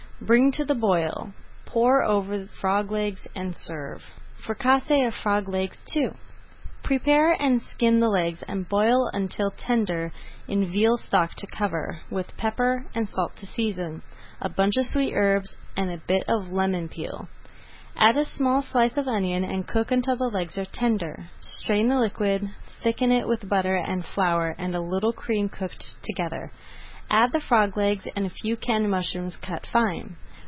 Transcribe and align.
Bring 0.23 0.51
to 0.51 0.63
the 0.65 0.75
boil, 0.75 1.33
pour 1.65 2.03
over 2.03 2.37
the 2.37 2.47
frog 2.47 2.91
legs, 2.91 3.25
and 3.33 3.55
serve. 3.55 4.03
FRICASSÉE 4.45 5.07
OF 5.07 5.15
FROG 5.15 5.49
LEGS 5.49 5.77
II 5.95 6.09
Prepare 6.83 7.33
and 7.41 7.59
skin 7.59 7.99
the 7.99 8.07
legs 8.07 8.43
and 8.47 8.69
boil 8.69 9.07
until 9.13 9.49
tender 9.49 10.11
in 10.47 10.63
veal 10.67 10.95
stock 10.97 11.33
to 11.37 11.47
cover, 11.47 12.01
with 12.11 12.37
pepper 12.37 12.85
and 12.93 13.09
salt 13.09 13.35
to 13.37 13.47
season, 13.47 14.03
a 14.39 14.47
bunch 14.47 14.77
of 14.77 14.85
sweet 14.85 15.15
herbs, 15.15 15.55
and 15.75 15.89
a 15.89 15.97
bit 15.97 16.23
of 16.27 16.51
lemon 16.51 16.87
peel. 16.87 17.27
Add 17.97 18.15
a 18.15 18.25
small 18.29 18.61
slice 18.61 18.97
of 18.97 19.07
onion 19.07 19.43
and 19.43 19.67
cook 19.67 19.89
until 19.91 20.15
the 20.17 20.29
legs 20.29 20.55
are 20.55 20.65
tender. 20.65 21.31
Strain 21.39 21.87
the 21.89 21.97
liquid, 21.99 22.47
thicken 22.83 23.11
it 23.11 23.27
with 23.27 23.49
butter 23.49 23.75
and 23.75 24.05
flour 24.05 24.53
and 24.59 24.75
a 24.75 24.81
little 24.81 25.13
cream 25.13 25.49
cooked 25.49 25.95
together. 26.03 26.51
Add 27.13 27.33
the 27.33 27.41
frog 27.41 27.75
legs 27.75 28.07
and 28.15 28.25
a 28.25 28.29
few 28.29 28.55
canned 28.55 28.89
mushrooms 28.89 29.35
cut 29.35 29.67
fine. 29.67 30.15